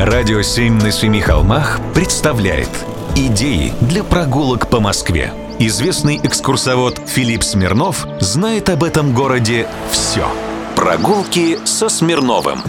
Радио 0.00 0.40
«Семь 0.40 0.80
на 0.80 0.90
семи 0.90 1.20
холмах» 1.20 1.78
представляет 1.92 2.70
Идеи 3.16 3.74
для 3.82 4.02
прогулок 4.02 4.70
по 4.70 4.80
Москве. 4.80 5.30
Известный 5.58 6.18
экскурсовод 6.22 6.98
Филипп 7.06 7.42
Смирнов 7.42 8.06
знает 8.18 8.70
об 8.70 8.82
этом 8.82 9.14
городе 9.14 9.66
все. 9.90 10.26
Прогулки 10.74 11.58
со 11.66 11.90
Смирновым. 11.90 12.60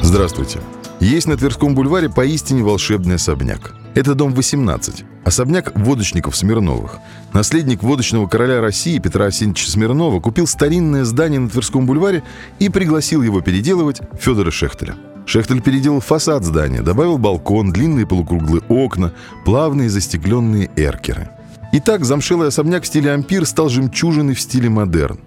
Здравствуйте. 0.00 0.60
Есть 1.00 1.26
на 1.26 1.36
Тверском 1.36 1.74
бульваре 1.74 2.08
поистине 2.08 2.62
волшебный 2.62 3.16
особняк. 3.16 3.74
Это 3.94 4.14
дом 4.14 4.32
18. 4.32 5.04
Особняк 5.26 5.78
водочников 5.78 6.34
Смирновых. 6.34 6.96
Наследник 7.34 7.82
водочного 7.82 8.26
короля 8.26 8.62
России 8.62 8.98
Петра 8.98 9.26
Осинча 9.26 9.70
Смирнова 9.70 10.18
купил 10.20 10.46
старинное 10.46 11.04
здание 11.04 11.40
на 11.40 11.50
Тверском 11.50 11.84
бульваре 11.84 12.22
и 12.58 12.70
пригласил 12.70 13.20
его 13.20 13.42
переделывать 13.42 14.00
Федора 14.18 14.50
Шехтеля. 14.50 14.96
Шехтель 15.30 15.60
переделал 15.60 16.00
фасад 16.00 16.44
здания, 16.44 16.82
добавил 16.82 17.16
балкон, 17.16 17.70
длинные 17.70 18.04
полукруглые 18.04 18.64
окна, 18.68 19.12
плавные 19.44 19.88
застекленные 19.88 20.68
эркеры. 20.74 21.30
Итак, 21.72 22.04
замшелый 22.04 22.48
особняк 22.48 22.82
в 22.82 22.88
стиле 22.88 23.12
ампир 23.12 23.46
стал 23.46 23.68
жемчужиной 23.68 24.34
в 24.34 24.40
стиле 24.40 24.68
модерн. 24.68 25.20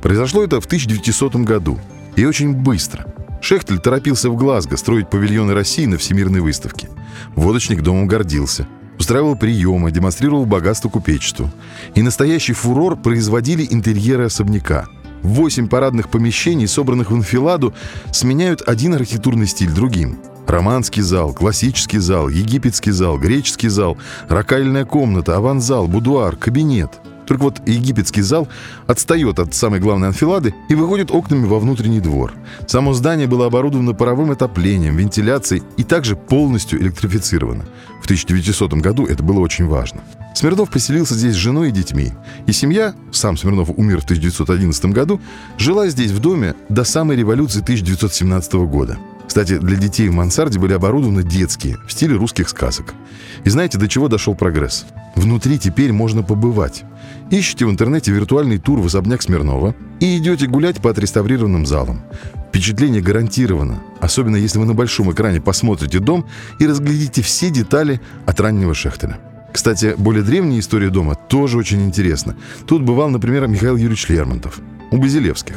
Произошло 0.00 0.44
это 0.44 0.60
в 0.60 0.66
1900 0.66 1.34
году. 1.38 1.76
И 2.14 2.24
очень 2.24 2.54
быстро. 2.54 3.12
Шехтель 3.42 3.80
торопился 3.80 4.30
в 4.30 4.36
Глазго 4.36 4.76
строить 4.76 5.10
павильоны 5.10 5.54
России 5.54 5.86
на 5.86 5.98
Всемирной 5.98 6.38
выставке. 6.38 6.88
Водочник 7.34 7.82
домом 7.82 8.06
гордился. 8.06 8.68
Устраивал 8.96 9.34
приемы, 9.34 9.90
демонстрировал 9.90 10.46
богатство 10.46 10.88
купечеству. 10.88 11.50
И 11.96 12.02
настоящий 12.02 12.52
фурор 12.52 12.94
производили 12.94 13.66
интерьеры 13.68 14.26
особняка– 14.26 14.86
Восемь 15.22 15.68
парадных 15.68 16.08
помещений, 16.08 16.66
собранных 16.66 17.10
в 17.10 17.14
анфиладу, 17.14 17.74
сменяют 18.12 18.62
один 18.66 18.94
архитектурный 18.94 19.46
стиль 19.46 19.70
другим. 19.70 20.18
Романский 20.46 21.02
зал, 21.02 21.32
классический 21.34 21.98
зал, 21.98 22.28
египетский 22.28 22.90
зал, 22.90 23.18
греческий 23.18 23.68
зал, 23.68 23.98
ракальная 24.28 24.84
комната, 24.84 25.36
аванзал, 25.36 25.88
будуар, 25.88 26.36
кабинет– 26.36 26.90
только 27.28 27.42
вот 27.42 27.60
египетский 27.68 28.22
зал 28.22 28.48
отстает 28.86 29.38
от 29.38 29.54
самой 29.54 29.80
главной 29.80 30.08
анфилады 30.08 30.54
и 30.70 30.74
выходит 30.74 31.10
окнами 31.10 31.44
во 31.44 31.58
внутренний 31.58 32.00
двор. 32.00 32.32
Само 32.66 32.94
здание 32.94 33.26
было 33.26 33.46
оборудовано 33.46 33.92
паровым 33.92 34.30
отоплением, 34.30 34.96
вентиляцией 34.96 35.62
и 35.76 35.84
также 35.84 36.16
полностью 36.16 36.80
электрифицировано. 36.80 37.66
В 38.00 38.06
1900 38.06 38.72
году 38.74 39.04
это 39.04 39.22
было 39.22 39.40
очень 39.40 39.66
важно. 39.66 40.00
Смирнов 40.34 40.70
поселился 40.70 41.14
здесь 41.14 41.34
с 41.34 41.36
женой 41.36 41.68
и 41.68 41.72
детьми. 41.72 42.12
И 42.46 42.52
семья, 42.52 42.94
сам 43.12 43.36
Смирнов 43.36 43.70
умер 43.76 44.00
в 44.00 44.04
1911 44.04 44.86
году, 44.86 45.20
жила 45.58 45.88
здесь 45.88 46.12
в 46.12 46.20
доме 46.20 46.54
до 46.70 46.84
самой 46.84 47.16
революции 47.16 47.60
1917 47.60 48.54
года. 48.54 48.98
Кстати, 49.28 49.58
для 49.58 49.76
детей 49.76 50.08
в 50.08 50.14
мансарде 50.14 50.58
были 50.58 50.72
оборудованы 50.72 51.22
детские, 51.22 51.76
в 51.86 51.92
стиле 51.92 52.16
русских 52.16 52.48
сказок. 52.48 52.94
И 53.44 53.50
знаете, 53.50 53.76
до 53.76 53.86
чего 53.86 54.08
дошел 54.08 54.34
прогресс? 54.34 54.86
Внутри 55.16 55.58
теперь 55.58 55.92
можно 55.92 56.22
побывать. 56.22 56.82
Ищите 57.30 57.66
в 57.66 57.70
интернете 57.70 58.10
виртуальный 58.10 58.58
тур 58.58 58.80
в 58.80 58.86
особняк 58.86 59.20
Смирнова 59.20 59.74
и 60.00 60.16
идете 60.16 60.46
гулять 60.46 60.80
по 60.80 60.90
отреставрированным 60.90 61.66
залам. 61.66 62.00
Впечатление 62.48 63.02
гарантировано, 63.02 63.82
особенно 64.00 64.36
если 64.36 64.58
вы 64.58 64.64
на 64.64 64.72
большом 64.72 65.12
экране 65.12 65.42
посмотрите 65.42 65.98
дом 65.98 66.26
и 66.58 66.66
разглядите 66.66 67.20
все 67.20 67.50
детали 67.50 68.00
от 68.24 68.40
раннего 68.40 68.74
Шехтеля. 68.74 69.18
Кстати, 69.52 69.94
более 69.98 70.22
древняя 70.24 70.58
история 70.58 70.88
дома 70.88 71.14
тоже 71.14 71.58
очень 71.58 71.84
интересна. 71.84 72.34
Тут 72.66 72.82
бывал, 72.82 73.10
например, 73.10 73.46
Михаил 73.46 73.76
Юрьевич 73.76 74.08
Лермонтов 74.08 74.60
у 74.90 74.96
Базилевских. 74.96 75.56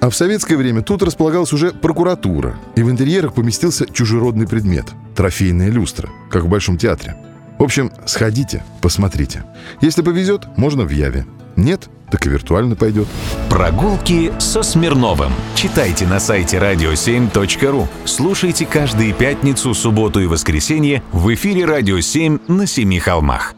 А 0.00 0.10
в 0.10 0.14
советское 0.14 0.56
время 0.56 0.82
тут 0.82 1.02
располагалась 1.02 1.52
уже 1.52 1.72
прокуратура, 1.72 2.56
и 2.76 2.82
в 2.82 2.90
интерьерах 2.90 3.34
поместился 3.34 3.86
чужеродный 3.86 4.46
предмет– 4.46 4.86
трофейная 5.16 5.70
люстра, 5.70 6.08
как 6.30 6.44
в 6.44 6.48
Большом 6.48 6.78
театре– 6.78 7.16
в 7.58 7.62
общем, 7.64 7.90
сходите, 8.06 8.62
посмотрите. 8.80 9.44
Если 9.80 10.02
повезет, 10.02 10.46
можно 10.56 10.84
в 10.84 10.90
Яве. 10.90 11.26
Нет, 11.56 11.88
так 12.08 12.24
и 12.24 12.30
виртуально 12.30 12.76
пойдет. 12.76 13.08
Прогулки 13.50 14.32
со 14.38 14.62
Смирновым. 14.62 15.32
Читайте 15.56 16.06
на 16.06 16.20
сайте 16.20 16.58
radio7.ru. 16.58 17.88
Слушайте 18.04 18.64
каждые 18.64 19.12
пятницу, 19.12 19.74
субботу 19.74 20.20
и 20.20 20.26
воскресенье 20.26 21.02
в 21.10 21.34
эфире 21.34 21.64
«Радио 21.64 21.98
7» 21.98 22.40
на 22.46 22.66
Семи 22.68 23.00
холмах. 23.00 23.54